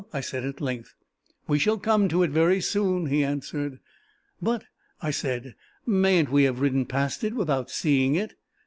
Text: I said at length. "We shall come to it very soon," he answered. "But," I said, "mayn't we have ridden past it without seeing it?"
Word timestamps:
I 0.11 0.19
said 0.19 0.43
at 0.45 0.59
length. 0.59 0.95
"We 1.47 1.59
shall 1.59 1.77
come 1.77 2.09
to 2.09 2.23
it 2.23 2.31
very 2.31 2.59
soon," 2.59 3.05
he 3.05 3.23
answered. 3.23 3.77
"But," 4.41 4.63
I 4.99 5.11
said, 5.11 5.53
"mayn't 5.85 6.31
we 6.31 6.45
have 6.45 6.59
ridden 6.59 6.87
past 6.87 7.23
it 7.23 7.35
without 7.35 7.69
seeing 7.69 8.15
it?" 8.15 8.33